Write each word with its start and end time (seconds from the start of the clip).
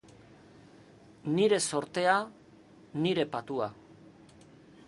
Nire 1.35 1.59
zortea, 1.73 2.17
nire 3.05 3.29
patua. 3.37 3.73